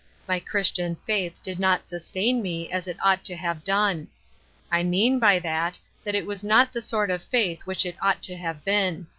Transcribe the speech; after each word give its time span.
My 0.27 0.39
Christian 0.39 0.95
faith 1.05 1.43
did 1.43 1.59
not 1.59 1.85
sustain 1.87 2.41
me 2.41 2.71
as 2.71 2.87
it 2.87 2.97
ought 3.05 3.23
to 3.25 3.35
have 3.35 3.63
done. 3.63 4.07
I 4.71 4.81
mean 4.81 5.19
by 5.19 5.37
that, 5.37 5.77
that 6.03 6.15
it 6.15 6.25
was 6.25 6.43
not 6.43 6.73
the 6.73 6.81
sort 6.81 7.11
of 7.11 7.21
faith 7.21 7.67
which 7.67 7.85
it 7.85 7.97
ought 8.01 8.23
to 8.23 8.35
have 8.35 8.65
been. 8.65 9.05